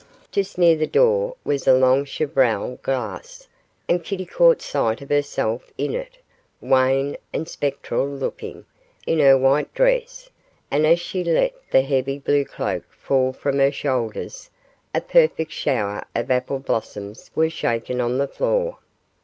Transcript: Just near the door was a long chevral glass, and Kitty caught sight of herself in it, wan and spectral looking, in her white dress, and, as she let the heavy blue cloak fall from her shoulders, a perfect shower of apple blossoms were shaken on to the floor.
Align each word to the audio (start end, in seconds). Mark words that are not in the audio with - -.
Just 0.31 0.57
near 0.57 0.75
the 0.75 0.87
door 0.87 1.35
was 1.43 1.67
a 1.67 1.75
long 1.75 2.05
chevral 2.05 2.79
glass, 2.81 3.47
and 3.87 4.03
Kitty 4.03 4.25
caught 4.25 4.59
sight 4.59 4.99
of 4.99 5.09
herself 5.09 5.71
in 5.77 5.93
it, 5.93 6.17
wan 6.59 7.17
and 7.31 7.47
spectral 7.47 8.07
looking, 8.09 8.65
in 9.05 9.19
her 9.19 9.37
white 9.37 9.71
dress, 9.75 10.31
and, 10.71 10.87
as 10.87 10.99
she 10.99 11.23
let 11.23 11.53
the 11.69 11.83
heavy 11.83 12.17
blue 12.17 12.45
cloak 12.45 12.85
fall 12.89 13.31
from 13.31 13.59
her 13.59 13.71
shoulders, 13.71 14.49
a 14.95 15.01
perfect 15.01 15.51
shower 15.51 16.03
of 16.15 16.31
apple 16.31 16.57
blossoms 16.57 17.29
were 17.35 17.47
shaken 17.51 18.01
on 18.01 18.13
to 18.13 18.17
the 18.17 18.27
floor. 18.27 18.79